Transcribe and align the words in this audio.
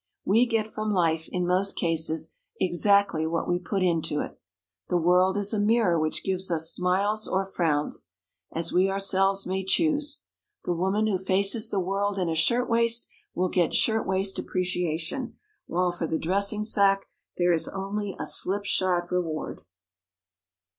We 0.25 0.47
get 0.47 0.65
from 0.65 0.89
life, 0.89 1.29
in 1.31 1.45
most 1.45 1.75
cases, 1.77 2.35
exactly 2.59 3.27
what 3.27 3.47
we 3.47 3.59
put 3.59 3.83
into 3.83 4.19
it. 4.21 4.35
The 4.89 4.97
world 4.97 5.37
is 5.37 5.53
a 5.53 5.59
mirror 5.59 5.99
which 5.99 6.23
gives 6.23 6.49
us 6.49 6.71
smiles 6.71 7.27
or 7.27 7.45
frowns, 7.45 8.07
as 8.51 8.73
we 8.73 8.89
ourselves 8.89 9.45
may 9.45 9.63
choose. 9.63 10.23
The 10.65 10.73
woman 10.73 11.05
who 11.05 11.19
faces 11.19 11.69
the 11.69 11.79
world 11.79 12.17
in 12.17 12.29
a 12.29 12.35
shirt 12.35 12.67
waist 12.67 13.07
will 13.35 13.49
get 13.49 13.75
shirt 13.75 14.07
waist 14.07 14.39
appreciation, 14.39 15.37
while 15.67 15.91
for 15.91 16.07
the 16.07 16.17
dressing 16.17 16.63
sack 16.63 17.05
there 17.37 17.53
is 17.53 17.67
only 17.67 18.15
a 18.19 18.25
slipshod 18.25 19.03
reward. 19.11 19.61